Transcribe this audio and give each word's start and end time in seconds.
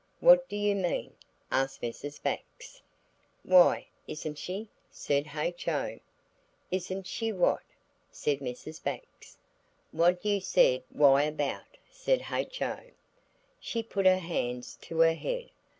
What 0.19 0.49
do 0.49 0.55
you 0.55 0.73
mean?" 0.75 1.13
asked 1.51 1.83
Mrs. 1.83 2.19
Bax. 2.23 2.81
"Why, 3.43 3.85
isn't 4.07 4.39
she?" 4.39 4.67
said 4.89 5.27
H.O. 5.37 5.99
"Isn't 6.71 7.05
she 7.05 7.31
what?" 7.31 7.61
said 8.09 8.39
Mrs. 8.39 8.81
Bax. 8.81 9.37
"What 9.91 10.25
you 10.25 10.39
said 10.41 10.81
why 10.89 11.21
about," 11.25 11.77
said 11.91 12.25
H.O. 12.33 12.79
She 13.59 13.83
put 13.83 14.07
her 14.07 14.17
hands 14.17 14.75
to 14.81 15.01
her 15.01 15.13
head. 15.13 15.51